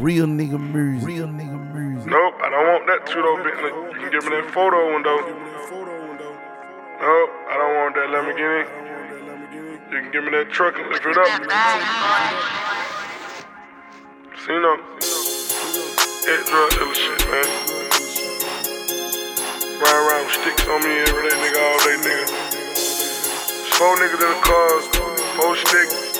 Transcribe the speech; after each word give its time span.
Real 0.00 0.24
nigga 0.24 0.56
music. 0.58 1.06
Real 1.06 1.28
nigga 1.28 1.60
music. 1.76 2.10
Nope, 2.10 2.34
I 2.40 2.48
don't 2.48 2.66
want 2.72 2.88
that 2.88 3.04
two 3.04 3.20
door 3.20 3.36
Bentley. 3.44 3.68
You 3.68 4.00
can 4.00 4.08
give 4.08 4.24
me 4.24 4.32
that 4.32 4.48
photo 4.48 4.96
window. 4.96 5.20
Nope, 7.04 7.28
I 7.44 7.60
don't 7.60 7.76
want 7.76 7.92
that 8.00 8.08
Lamborghini. 8.08 8.64
You 9.92 10.00
can 10.00 10.08
give 10.10 10.24
me 10.24 10.32
that 10.32 10.48
truck 10.48 10.80
and 10.80 10.88
lift 10.88 11.04
it 11.04 11.20
up. 11.20 11.28
See 14.40 14.56
no. 14.56 14.80
It 16.32 16.48
drug 16.48 16.72
dealer 16.80 16.96
shit, 16.96 17.20
man. 17.28 17.44
Ride 19.84 20.00
around 20.00 20.24
with 20.24 20.40
sticks 20.40 20.64
on 20.64 20.80
me 20.80 20.96
every 20.96 21.28
day, 21.28 21.36
nigga, 21.44 21.60
all 21.60 21.76
day, 21.84 22.00
nigga. 22.00 22.24
Four 23.76 24.00
niggas 24.00 24.16
in 24.16 24.32
the 24.32 24.40
cars, 24.48 24.88
four 25.36 25.52
sticks. 25.60 26.16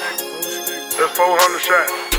That's 1.01 1.17
400 1.17 1.65
shots. 1.65 2.10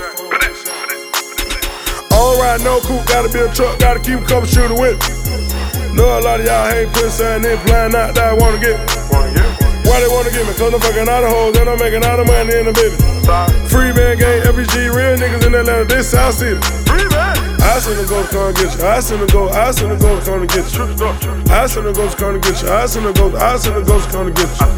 All 2.21 2.37
right, 2.37 2.61
no 2.61 2.77
coupe, 2.85 3.01
gotta 3.09 3.33
be 3.33 3.39
a 3.41 3.49
truck, 3.49 3.79
gotta 3.79 3.99
keep 3.99 4.21
a 4.21 4.25
couple 4.29 4.45
shooter 4.45 4.77
with 4.77 4.93
me. 5.01 5.97
Know 5.97 6.05
a 6.05 6.21
lot 6.21 6.37
of 6.39 6.45
y'all 6.45 6.69
ain't 6.69 6.93
putting 6.93 7.09
something 7.09 7.49
in, 7.49 7.57
playing 7.65 7.97
out 7.97 8.13
that 8.13 8.29
I 8.29 8.33
wanna 8.37 8.61
get. 8.61 8.77
Why 9.89 9.97
they 9.97 10.05
wanna 10.05 10.29
get 10.29 10.45
me? 10.45 10.53
Cause 10.53 10.69
I'm 10.69 10.79
fucking 10.79 11.09
out 11.09 11.25
of 11.25 11.33
hoes 11.33 11.57
and 11.57 11.65
I'm 11.65 11.81
making 11.81 12.05
all 12.05 12.21
the 12.21 12.25
money 12.29 12.53
in 12.53 12.69
the 12.69 12.77
business. 12.77 13.01
Freebandz 13.73 14.21
gang, 14.21 14.45
FBG, 14.53 14.93
real 14.93 15.17
niggas 15.17 15.49
in 15.49 15.55
Atlanta, 15.57 15.83
this 15.89 16.13
South 16.13 16.37
City. 16.37 16.61
Freebandz. 16.85 17.41
I 17.57 17.79
send 17.81 17.97
them 17.97 18.05
go 18.05 18.21
to 18.21 18.29
come 18.29 18.53
get 18.53 18.69
you. 18.69 18.85
I 18.85 18.99
send 19.01 19.21
them 19.21 19.29
go, 19.33 19.49
I 19.49 19.71
send 19.71 19.89
them 19.89 19.97
go 19.97 20.13
to 20.13 20.21
come 20.21 20.45
to 20.45 20.47
get 20.47 20.69
you. 20.77 20.85
I 21.49 21.65
send 21.65 21.89
them 21.89 21.93
go 21.97 22.05
to 22.05 22.15
come 22.21 22.33
to 22.37 22.39
get 22.39 22.61
you. 22.61 22.69
I 22.69 22.85
send 22.85 23.05
them 23.09 23.13
go, 23.17 23.33
I 23.33 23.57
send 23.57 23.75
them 23.75 23.85
go 23.89 23.97
to 23.97 24.09
come 24.13 24.29
to 24.29 24.33
get 24.37 24.45
you. 24.61 24.69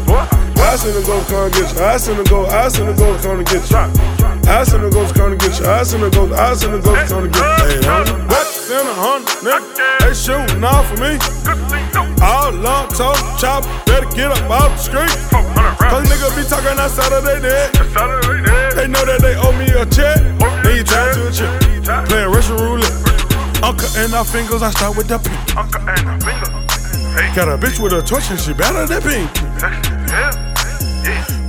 I 0.64 0.76
send 0.80 0.96
them 0.96 1.04
go 1.04 1.20
to 1.20 1.28
come 1.28 1.50
get 1.52 1.68
you. 1.68 1.84
I 1.84 1.96
send 2.00 2.16
them 2.16 2.24
go, 2.24 2.46
I 2.48 2.68
send 2.72 2.88
them 2.88 2.96
go 2.96 3.12
to 3.12 3.20
come 3.20 3.36
to 3.36 3.44
get 3.44 3.68
you. 3.68 4.33
I 4.46 4.62
send 4.64 4.84
the 4.84 4.90
to 4.90 5.14
come 5.14 5.30
to 5.30 5.36
get 5.36 5.58
you. 5.58 5.66
I 5.66 5.82
send 5.82 6.02
the 6.02 6.10
go, 6.10 6.28
I 6.34 6.52
send 6.54 6.74
them 6.74 6.82
go 6.82 6.94
to 6.94 7.06
come 7.08 7.24
to 7.24 7.28
get 7.28 7.40
you. 7.40 7.64
Hey, 7.64 7.80
homie. 7.80 8.28
What's 8.28 8.70
in 8.70 8.76
a 8.76 8.94
hundred, 8.94 9.40
nigga? 9.40 10.04
They 10.04 10.12
shooting 10.12 10.62
off 10.62 10.84
for 10.88 11.00
me. 11.00 11.16
All 12.20 12.52
long 12.52 12.88
talk, 12.88 13.16
chop, 13.40 13.64
better 13.86 14.08
get 14.12 14.32
up 14.32 14.44
off 14.50 14.76
the 14.76 14.84
street. 14.84 15.16
Cause 15.32 16.04
niggas 16.08 16.36
be 16.36 16.44
talking 16.44 16.76
outside 16.78 17.12
of 17.12 17.24
they 17.24 17.40
dead. 17.40 17.72
They 18.76 18.86
know 18.86 19.04
that 19.04 19.20
they 19.20 19.34
owe 19.36 19.56
me 19.56 19.72
a 19.72 19.86
check. 19.88 20.20
Then 20.62 20.76
you 20.76 20.84
to 20.84 21.28
a 21.28 21.32
check. 21.32 22.08
Playing 22.08 22.30
Russian 22.30 22.56
roulette. 22.56 22.92
Uncle 23.64 23.88
and 23.96 24.12
our 24.12 24.24
fingers, 24.24 24.62
I 24.62 24.70
start 24.70 24.96
with 24.96 25.08
the 25.08 25.18
pink. 25.18 25.40
Got 27.34 27.48
a 27.48 27.56
bitch 27.56 27.80
with 27.82 27.92
a 27.92 28.02
torch 28.02 28.30
and 28.30 28.38
she 28.38 28.52
better 28.52 28.86
than 28.86 29.00
pink. 29.00 30.43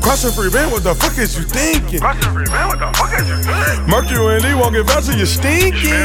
Crossing 0.06 0.38
Freebandz, 0.38 0.70
what 0.72 0.84
the 0.84 0.94
fuck 0.94 1.18
is 1.18 1.34
you 1.36 1.42
thinking? 1.42 2.00
Crushing 2.00 2.30
free 2.30 2.46
man, 2.54 2.70
what 2.70 2.78
the 2.78 2.94
fuck 2.94 3.10
is 3.18 3.26
you 3.26 3.42
thinking? 3.42 3.90
Mercury 3.90 4.38
and 4.38 4.46
Lee 4.46 4.54
won't 4.54 4.78
get 4.78 4.86
voucher, 4.86 5.18
you 5.18 5.26
stinking. 5.26 5.98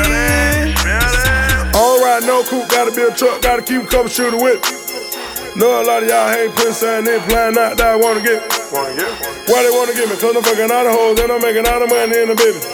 Alright, 1.76 2.24
no 2.24 2.40
coupe, 2.48 2.64
gotta 2.72 2.96
be 2.96 3.04
a 3.04 3.12
truck, 3.12 3.44
gotta 3.44 3.60
keep 3.60 3.84
a 3.84 3.86
couple 3.86 4.08
shooter 4.08 4.40
with. 4.40 4.56
Know 5.54 5.68
a 5.68 5.84
lot 5.84 6.00
of 6.02 6.08
y'all 6.08 6.32
hate 6.32 6.48
putting 6.56 6.72
something 6.72 7.12
in, 7.12 7.20
playing 7.28 7.60
out 7.60 7.76
that 7.76 7.92
I 7.92 7.96
wanna 8.00 8.24
get. 8.24 8.40
Wanna 8.72 8.96
get? 8.96 9.12
Why 9.52 9.68
they 9.68 9.70
wanna 9.70 9.92
get 9.92 10.08
me? 10.08 10.16
Cause 10.16 10.32
I'm 10.32 10.42
fucking 10.48 10.72
out 10.72 10.88
of 10.88 10.96
hoes 10.96 11.20
and 11.20 11.28
I'm 11.28 11.42
making 11.44 11.68
all 11.68 11.84
the 11.84 11.86
money 11.92 12.24
in 12.24 12.32
the 12.32 12.36
business. 12.40 12.64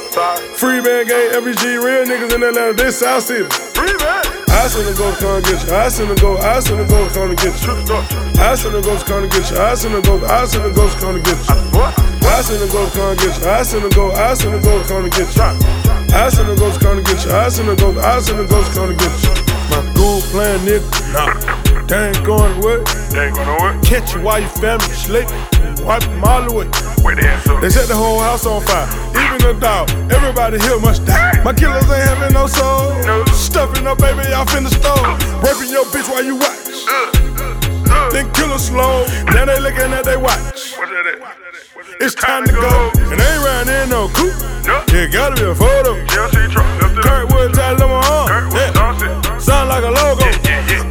Freebandz 0.55 1.11
gang, 1.11 1.43
FBG, 1.43 1.83
real 1.83 2.07
niggas 2.07 2.39
in 2.39 2.43
Atlanta, 2.47 2.73
this 2.73 3.03
South 3.03 3.25
City. 3.25 3.51
Freebandz. 3.75 4.36
I 4.57 4.69
send 4.69 4.97
go 4.97 5.12
to 5.12 5.17
come 5.21 5.43
get 5.43 5.69
you. 5.69 5.75
I 5.77 5.89
send 5.89 6.09
them 6.09 6.17
go, 6.17 6.39
I 6.39 6.61
send 6.61 6.89
go 6.89 7.07
to 7.07 7.15
come 7.15 7.29
to 7.29 7.37
get 7.37 7.61
you. 7.61 7.77
I 8.41 8.55
send 8.57 8.73
go 8.73 8.97
to 8.97 9.05
come 9.05 9.23
to 9.23 9.29
get 9.29 9.51
you. 9.51 9.59
I 9.61 9.75
send 9.75 9.95
them 9.95 10.03
go, 10.03 10.27
I 10.27 10.45
send 10.47 10.75
go 10.75 10.89
to 10.89 10.97
come 10.97 11.15
to 11.15 11.21
get 11.21 11.37
you. 11.37 11.55
I 12.25 12.41
send 12.41 12.73
go 12.73 12.89
to 12.89 12.91
come 12.97 13.17
get 13.17 13.39
you. 13.39 13.47
I 13.47 13.62
send 13.62 13.84
them 13.84 13.93
go, 13.93 14.11
I 14.12 14.34
send 14.34 14.65
go 14.65 14.83
to 14.83 14.89
come 14.89 15.05
to 15.05 15.11
get 15.11 15.37
you. 15.37 15.43
I 16.17 16.29
send 16.31 16.49
them 16.49 16.57
go 16.57 16.73
to 16.73 16.81
come 16.81 16.97
to 16.97 17.03
get 17.03 17.25
you. 17.25 17.33
I 17.33 17.49
send 17.49 17.69
them 17.69 17.77
go, 17.77 18.01
I 18.01 18.19
send 18.21 18.39
them 18.39 18.47
go 18.49 18.65
to 18.65 18.71
come 18.73 18.89
to 18.89 18.97
get 18.97 19.12
you. 19.23 19.31
My 19.69 19.83
dude 19.93 20.25
playing 20.33 20.65
nigga, 20.65 20.89
nah, 21.12 21.84
they 21.87 22.09
ain't 22.09 22.25
going 22.25 22.57
away. 22.57 22.81
They 23.12 23.27
ain't 23.27 23.37
gonna 23.37 23.61
work. 23.61 23.84
Catch 23.84 24.15
you 24.15 24.23
while 24.23 24.41
you 24.41 24.49
family 24.49 24.88
sleep. 24.97 25.28
Wipe 25.84 26.03
them 26.03 26.25
all 26.25 26.42
away. 26.50 26.69
They 27.60 27.70
set 27.70 27.88
the 27.88 27.97
whole 27.97 28.20
house 28.20 28.47
on 28.47 28.62
fire. 28.62 28.88
Even 29.14 29.38
the 29.41 29.54
dog, 29.60 29.91
everybody 30.10 30.59
here 30.59 30.78
must 30.81 31.04
die. 31.04 31.42
My 31.44 31.53
killers 31.53 31.84
ain't 31.91 32.09
having 32.09 32.34
no 32.34 32.47
soul. 32.47 32.94
Stuffing 33.32 33.87
up, 33.87 33.98
baby, 33.98 34.32
off 34.32 34.54
in 34.56 34.64
the 34.64 34.70
stove. 34.70 35.04
Raping 35.42 35.70
your 35.70 35.84
bitch 35.87 36.09
while 36.10 36.25
you 36.25 36.37
watch. 36.37 36.66
Then 38.12 38.32
kill 38.32 38.48
her 38.48 38.59
slow. 38.59 39.06
Now 39.34 39.44
they 39.44 39.60
looking 39.60 39.92
at 39.92 40.04
they 40.04 40.16
watch. 40.16 40.76
What's 40.76 40.91
that 40.91 41.06
at? 41.06 41.47
It's 42.00 42.14
time 42.14 42.47
to 42.47 42.53
go. 42.53 42.91
And 43.10 43.19
they 43.20 43.25
ain't 43.25 43.44
riding 43.44 43.72
in 43.84 43.88
no 43.91 44.08
coupe. 44.08 44.34
Yeah, 44.93 45.06
gotta 45.06 45.37
be 45.37 45.48
a 45.48 45.54
photo. 45.54 45.94
GLC 46.06 46.50
truck, 46.50 46.66
lift 46.82 46.98
it. 46.98 47.04
Kurtwood 47.04 47.54
tied 47.54 47.81
on 47.81 47.91
my 47.91 48.03
arm. 48.08 48.50
Yeah. 48.53 49.38
Sound 49.38 49.69
like 49.69 49.84
a 49.84 49.91
logo. 49.91 50.26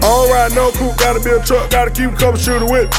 All 0.06 0.30
right, 0.32 0.52
no 0.54 0.72
coupe, 0.72 0.98
gotta 0.98 1.20
be 1.20 1.32
a 1.32 1.44
truck, 1.44 1.70
gotta 1.70 1.92
keep 1.92 2.12
a 2.12 2.16
couple 2.16 2.40
shooter 2.40 2.66
with. 2.66 2.90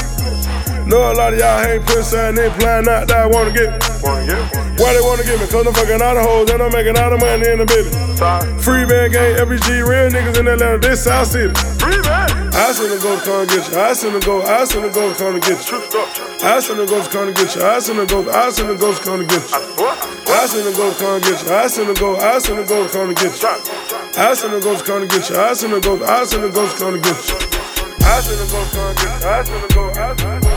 Know 0.87 1.11
a 1.11 1.19
lot 1.19 1.33
of 1.33 1.39
y'all 1.39 1.59
ain't 1.67 1.85
putting 1.85 2.03
something 2.03 2.45
in, 2.45 2.51
playing 2.63 2.87
out 2.87 3.11
that 3.11 3.19
I 3.19 3.27
wanna 3.27 3.51
get. 3.51 3.75
Why 3.99 4.95
they 4.95 5.03
wanna 5.03 5.27
get 5.27 5.35
me? 5.35 5.43
Cause 5.51 5.67
I'm 5.67 5.75
fucking 5.75 5.99
out 5.99 6.15
of 6.15 6.23
hoes 6.23 6.47
and 6.47 6.63
I'm 6.63 6.71
making 6.71 6.95
all 6.95 7.11
the 7.11 7.19
money 7.19 7.43
in 7.43 7.59
the 7.59 7.67
business. 7.67 8.15
Freebandz 8.63 9.11
gang, 9.11 9.35
FBG, 9.35 9.83
real 9.83 10.07
niggas 10.07 10.39
in 10.39 10.47
Atlanta, 10.47 10.79
this 10.79 11.03
South 11.03 11.27
City. 11.27 11.51
Freebandz. 11.75 12.55
I 12.55 12.71
send 12.71 12.87
them 12.87 13.03
go 13.03 13.19
to 13.19 13.21
come 13.21 13.47
get 13.51 13.67
you. 13.67 13.75
I 13.75 13.91
send 13.91 14.15
them 14.15 14.23
go, 14.23 14.41
I 14.47 14.63
send 14.63 14.83
them 14.87 14.93
go 14.95 15.11
to 15.11 15.15
come 15.19 15.33
to 15.35 15.43
get 15.43 15.59
you. 15.59 15.77
I 16.47 16.59
send 16.63 16.79
them 16.79 16.87
go 16.87 17.03
to 17.03 17.09
come 17.11 17.27
to 17.27 17.33
get 17.35 17.55
you. 17.55 17.61
I 17.67 17.79
send 17.79 17.99
them 17.99 18.07
go, 18.07 18.31
I 18.31 18.49
send 18.49 18.69
them 18.69 18.77
go 18.79 18.93
to 18.95 19.03
come 19.03 19.19
to 19.19 19.25
get 19.27 19.43
you. 19.43 19.59
I 19.59 20.47
send 20.47 20.63
them 20.63 20.73
go 20.73 20.87
to 20.87 20.95
come 20.95 21.19
get 21.19 21.43
you. 21.43 21.51
I 21.51 21.67
send 21.67 21.87
them 21.91 21.95
go, 21.99 22.15
I 22.15 22.39
send 22.39 22.57
them 22.59 22.65
go 22.65 22.87
to 22.87 22.89
come 22.95 23.11
to 23.11 23.15
get 23.19 23.35
you. 23.35 23.49
I 24.15 24.33
send 24.39 24.53
them 24.55 24.61
go 24.63 24.71
to 24.71 24.83
come 24.87 25.01
to 25.03 25.07
get 25.11 25.29
you. 25.29 25.35
I 25.35 25.51
send 25.51 25.73
them 25.75 25.81
go, 25.83 25.99
I 25.99 26.23
send 26.23 26.43
them 26.47 26.51
go 26.55 26.63
to 26.63 26.75
come 26.79 26.95
to 26.95 26.99
get 27.03 27.19
you. 27.27 27.35
I 28.07 28.23
send 28.23 28.39
them 28.39 28.47
go 28.47 28.63
to 28.63 28.71
come 28.71 28.95
get 28.95 29.19
you. 29.19 29.27
I 29.27 29.43
send 29.43 29.59
them 29.59 29.69
go, 29.75 29.91
I 29.91 30.15
send 30.15 30.31
them 30.31 30.41
go 30.47 30.56